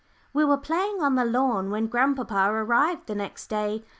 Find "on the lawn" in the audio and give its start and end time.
0.99-1.69